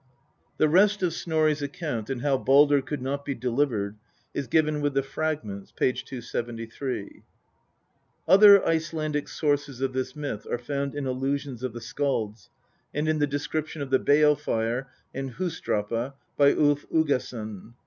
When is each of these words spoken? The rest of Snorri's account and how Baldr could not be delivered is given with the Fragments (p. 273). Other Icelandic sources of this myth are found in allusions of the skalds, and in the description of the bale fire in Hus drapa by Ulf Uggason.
The 0.57 0.67
rest 0.67 1.03
of 1.03 1.13
Snorri's 1.13 1.61
account 1.61 2.09
and 2.09 2.23
how 2.23 2.35
Baldr 2.35 2.83
could 2.83 3.03
not 3.03 3.23
be 3.23 3.35
delivered 3.35 3.97
is 4.33 4.47
given 4.47 4.81
with 4.81 4.95
the 4.95 5.03
Fragments 5.03 5.71
(p. 5.71 5.93
273). 5.93 7.21
Other 8.27 8.65
Icelandic 8.67 9.27
sources 9.27 9.79
of 9.79 9.93
this 9.93 10.15
myth 10.15 10.47
are 10.49 10.57
found 10.57 10.95
in 10.95 11.05
allusions 11.05 11.61
of 11.61 11.73
the 11.73 11.81
skalds, 11.81 12.49
and 12.95 13.07
in 13.07 13.19
the 13.19 13.27
description 13.27 13.83
of 13.83 13.91
the 13.91 13.99
bale 13.99 14.35
fire 14.35 14.87
in 15.13 15.27
Hus 15.27 15.61
drapa 15.61 16.13
by 16.35 16.53
Ulf 16.55 16.83
Uggason. 16.91 17.75